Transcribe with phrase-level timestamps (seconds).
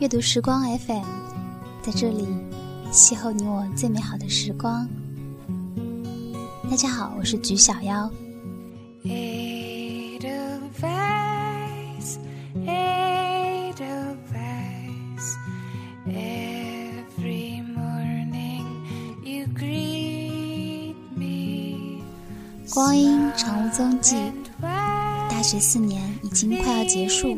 [0.00, 1.04] 阅读时光 FM，
[1.82, 2.26] 在这里
[2.90, 4.88] 邂逅你我最美好的时光。
[6.70, 8.10] 大家好，我是菊小妖。
[22.72, 24.16] 光阴长无踪迹，
[24.62, 27.36] 大学四年已经快要结束。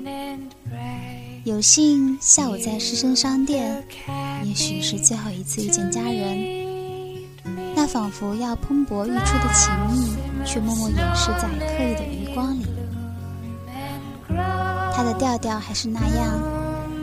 [1.45, 3.85] 有幸下午在师生商店，
[4.45, 6.39] 也许是最后一次遇见家人，
[7.75, 10.15] 那仿佛要喷薄欲出的情谊，
[10.47, 12.67] 却默默掩饰在刻意的余光里。
[14.95, 16.41] 他的调调还是那样，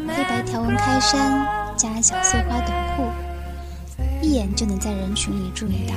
[0.07, 3.03] 黑白条纹开衫加小碎花短裤，
[4.21, 5.95] 一眼就能在人群里注意到。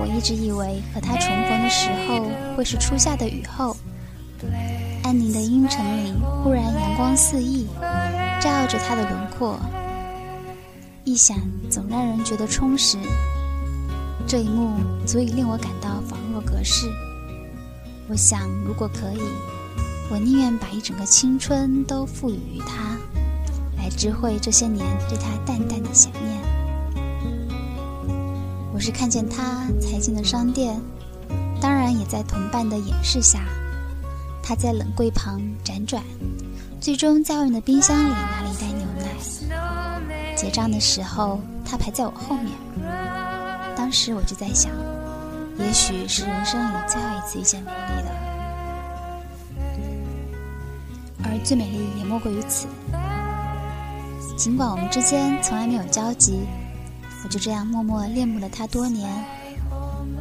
[0.00, 2.26] 我一直以为和他重逢的时候
[2.56, 3.76] 会是初夏的雨后。
[5.32, 6.12] 的阴沉里，
[6.42, 7.66] 忽然阳光四溢，
[8.40, 9.58] 照耀着他的轮廓。
[11.04, 11.36] 一想，
[11.70, 12.98] 总让人觉得充实。
[14.26, 16.86] 这一幕足以令我感到恍若隔世。
[18.08, 19.22] 我想，如果可以，
[20.10, 22.96] 我宁愿把一整个青春都赋予于他，
[23.76, 26.40] 来知会这些年对他淡淡的想念。
[28.72, 30.80] 我是看见他才进的商店，
[31.60, 33.40] 当然也在同伴的掩饰下。
[34.42, 36.02] 他在冷柜旁辗转，
[36.80, 39.02] 最终在外面的冰箱里拿了一袋牛奶。
[40.36, 42.52] 结账的时候，他排在我后面。
[43.76, 44.72] 当时我就在想，
[45.58, 48.10] 也许是人生里最后一次遇见美丽了，
[51.24, 52.66] 而最美丽也莫过于此。
[54.36, 56.40] 尽管我们之间从来没有交集，
[57.22, 59.08] 我就这样默默恋慕了他多年。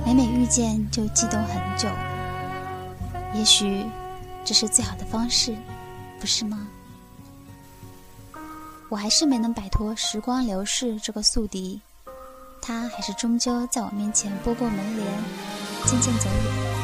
[0.05, 1.89] 每每遇见，就激动很久。
[3.33, 3.83] 也许。
[4.43, 5.55] 这是最好的方式，
[6.19, 6.67] 不是吗？
[8.89, 11.79] 我还是没能摆脱时光流逝这个宿敌，
[12.61, 15.07] 他还是终究在我面前拨过门帘，
[15.85, 16.81] 渐渐走远。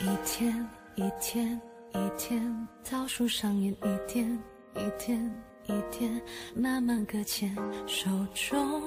[0.00, 1.60] 一天一天
[1.92, 4.38] 一天，倒数上演一天
[4.76, 5.49] 一天。
[5.70, 6.20] 一点
[6.54, 7.54] 慢慢搁浅，
[7.86, 8.82] 手中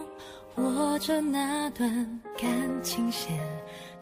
[0.56, 1.90] 握着那段
[2.38, 2.50] 感
[2.84, 3.40] 情线，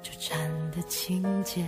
[0.01, 1.63] 纠缠的情节，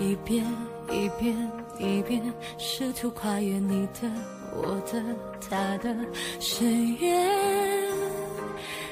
[0.00, 0.44] 一遍
[0.90, 1.34] 一遍
[1.78, 2.20] 一遍，
[2.58, 4.10] 试图跨越你的、
[4.56, 5.00] 我的、
[5.48, 5.94] 他的
[6.40, 7.94] 深渊。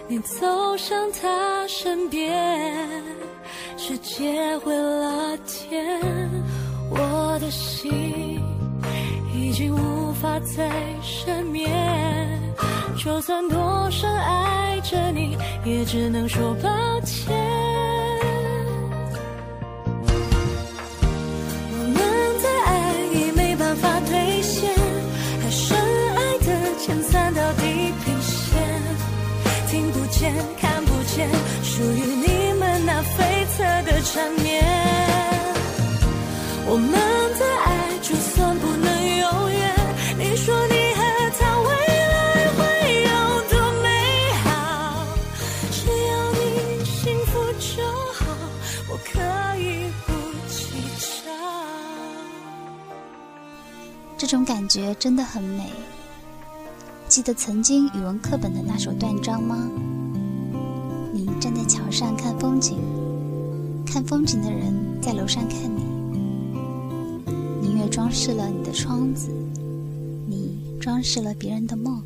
[0.08, 3.02] 你走向他身边，
[3.76, 6.00] 世界会了天，
[6.90, 8.40] 我的心。
[9.56, 10.68] 已经无法再
[11.02, 11.72] 赦免，
[12.94, 15.34] 就算多深爱着你，
[15.64, 16.68] 也只能说抱
[17.00, 17.34] 歉。
[21.72, 21.96] 我们
[22.42, 24.70] 的爱已没办法兑现，
[25.42, 27.62] 还深爱的前三道地
[28.04, 28.60] 平线，
[29.70, 31.30] 听不见看不见，
[31.62, 33.24] 属于你们那悱
[33.56, 34.62] 恻的缠绵。
[36.68, 37.00] 我们
[54.76, 55.70] 觉真的很美。
[57.08, 59.70] 记得曾经语文课本的那首断章吗？
[61.14, 62.76] 你站在桥上看风景，
[63.86, 65.82] 看风景的人在楼上看你，
[67.62, 69.30] 明月装饰了你的窗子。
[70.26, 72.02] 你装饰了别人的梦。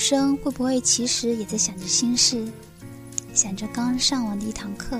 [0.00, 2.42] 生会不会其实也在想着心事，
[3.34, 4.98] 想着刚上完的一堂课？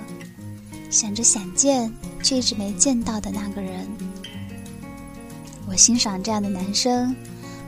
[0.90, 1.90] 想着想见
[2.22, 3.88] 却一直没见到的那个人，
[5.66, 7.16] 我欣赏这样的男生，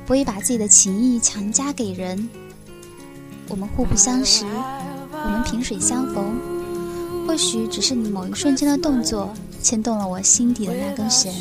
[0.05, 2.29] 不会把自己的情谊强加给人。
[3.49, 6.37] 我们互不相识，我们萍水相逢，
[7.27, 9.33] 或许只是你某一瞬间的动作
[9.63, 11.33] 牵动了我心底的那根弦，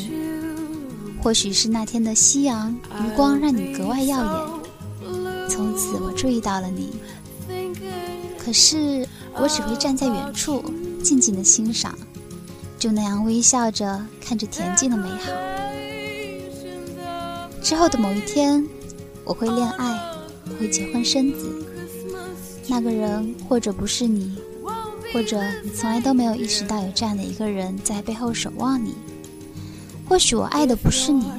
[1.22, 2.74] 或许是那天的夕阳
[3.04, 4.51] 余光让你格外耀眼，
[5.52, 6.94] 从此我注意到了你。
[8.38, 10.64] 可是我只会站在远处，
[11.04, 11.94] 静静的欣赏，
[12.78, 15.30] 就那样微笑着看着恬静的美好。
[17.62, 18.66] 之后的某一天，
[19.24, 20.00] 我会恋爱，
[20.46, 21.66] 我会结婚生子。
[22.66, 24.34] 那个人或者不是你，
[25.12, 28.94] 或者你从来都没有意识到有这样的一个人在背后守望你。
[30.08, 31.30] 或许我爱的不是你，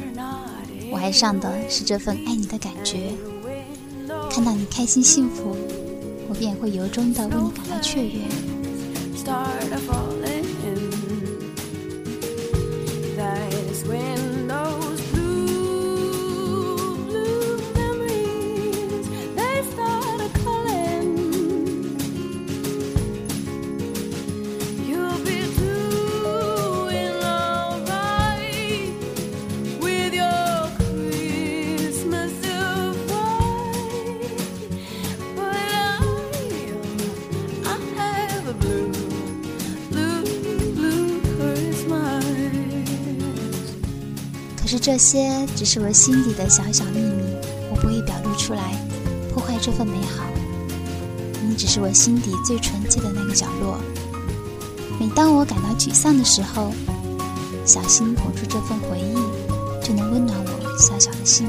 [0.92, 3.12] 我爱上的是这份爱你的感觉。
[4.34, 5.56] 看到你开心幸福。
[6.28, 8.22] 我便会由衷的为你感到雀跃。
[44.84, 47.24] 这些只是我心底的小小秘密，
[47.72, 48.76] 我不会表露出来，
[49.34, 50.26] 破坏这份美好。
[51.42, 53.80] 你只是我心底最纯洁的那个角落。
[55.00, 56.74] 每当我感到沮丧的时候，
[57.66, 59.16] 小心捧住这份回忆，
[59.82, 61.48] 就能温暖我小小的心。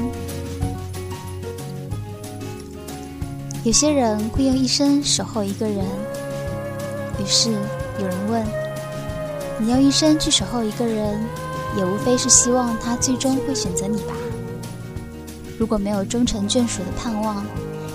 [3.64, 5.84] 有些人会用一生守候一个人，
[7.18, 7.50] 于是
[7.98, 8.46] 有人问：
[9.58, 11.18] 你用一生去守候一个人？
[11.76, 14.14] 也无非是希望他最终会选择你吧。
[15.58, 17.44] 如果没有终成眷属的盼望，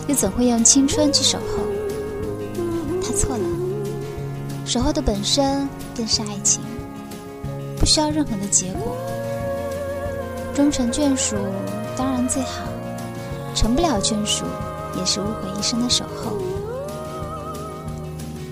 [0.08, 1.64] 又怎会用青春去守候？
[3.02, 3.44] 他错了，
[4.66, 6.62] 守候的本身便是爱情，
[7.78, 8.96] 不需要任何的结果。
[10.56, 11.36] 终成眷属
[11.96, 12.64] 当然最好，
[13.56, 14.46] 成不了眷属
[14.98, 16.38] 也是无悔一生的守候。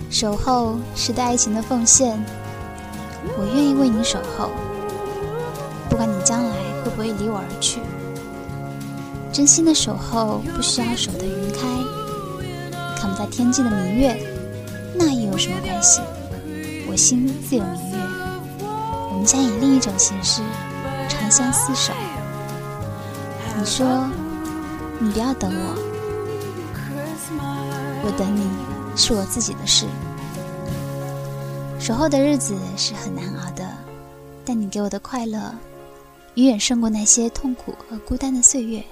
[0.10, 2.18] 守候是对爱情的奉献，
[3.38, 4.50] 我愿意为你守候。
[5.89, 7.80] 不管你将来会不会离我而去，
[9.31, 11.60] 真心的守候不需要守得云开，
[12.98, 14.16] 看不到天际的明月，
[14.95, 16.01] 那又有什么关系？
[16.89, 17.98] 我心自有明月，
[19.12, 20.42] 我们将以另一种形式
[21.10, 21.94] 长相厮守。
[23.57, 24.07] 你说，
[25.00, 25.75] 你不要等我，
[28.04, 28.48] 我等你
[28.95, 29.86] 是我自己的事。
[31.80, 33.66] 守候的日子是很难熬的，
[34.45, 35.40] 但你给我的快乐。
[36.38, 38.84] 远远胜过那些痛苦和孤单的岁月。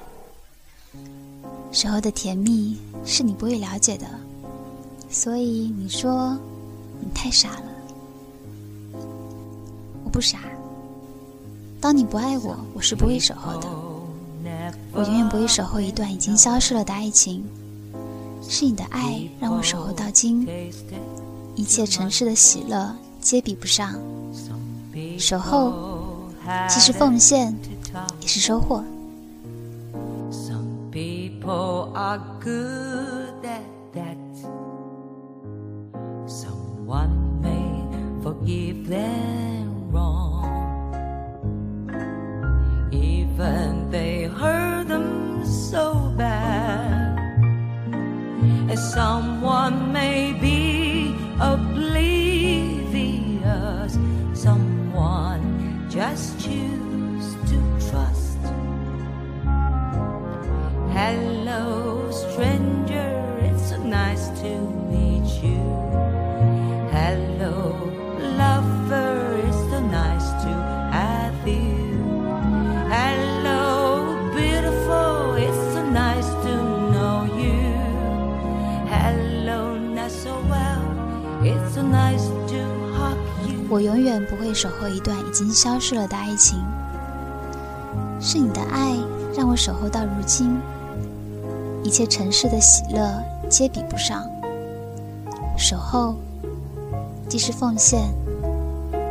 [1.72, 2.76] 时候的甜蜜
[3.06, 4.08] 是你不会了解的，
[5.12, 6.36] 所以你说
[7.00, 7.66] 你太傻了。
[10.04, 10.40] 我不傻。
[11.80, 13.70] 当你不爱我，我是不会守候的。
[14.92, 17.46] 我永远不会守候一段已经消失了的爱情。
[18.42, 20.48] 是你的爱让我守候到今，
[21.56, 23.94] 一切尘世的喜乐皆比不上
[25.20, 26.05] 守候。
[26.68, 27.58] 既是奉献，
[28.22, 28.84] 也是收获。
[30.32, 33.62] Some people are good at
[33.94, 34.18] that.
[36.28, 40.46] Someone may forgive them wrong.
[83.76, 86.64] 我永远不会守候一段已经消失了的爱情。
[88.22, 88.96] 是你的爱
[89.36, 90.58] 让我守候到如今，
[91.84, 94.26] 一切尘世的喜乐皆比不上。
[95.58, 96.16] 守候，
[97.28, 98.00] 既是奉献，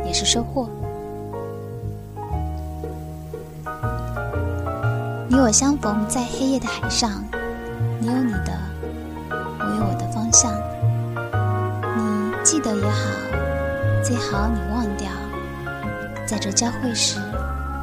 [0.03, 0.67] 也是收获。
[5.27, 7.23] 你我相逢在黑夜的海上，
[7.99, 8.51] 你有你的，
[9.29, 10.51] 我有我的方向。
[11.95, 13.11] 你记得也好，
[14.05, 15.09] 最好你忘掉，
[16.27, 17.19] 在这交汇时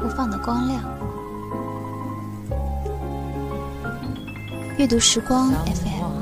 [0.01, 0.81] 不放的光亮。
[4.77, 6.13] 阅读时光 FM，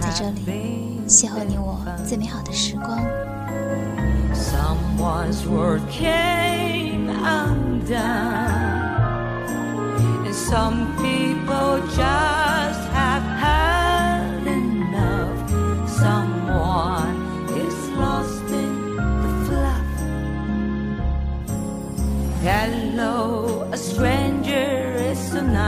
[0.00, 2.98] 在这里邂逅你我最美好的时光。
[10.50, 12.49] some people just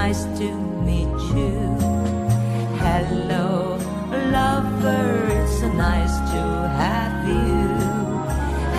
[0.06, 0.48] nice to
[0.88, 1.54] meet you.
[2.84, 3.78] Hello,
[4.36, 5.06] lover,
[5.38, 6.42] it's so nice to
[6.82, 7.62] have you.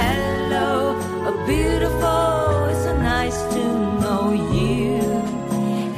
[0.02, 0.70] Hello,
[1.32, 3.64] a beautiful, it's so nice to
[4.02, 4.24] know
[4.58, 5.00] you.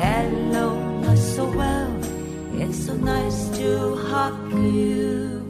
[0.03, 0.67] Hello,
[1.15, 1.91] so well,
[2.61, 5.44] it's so nice to hug you.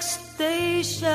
[0.00, 1.10] next station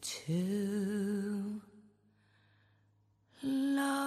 [0.00, 1.60] to
[3.42, 4.06] love.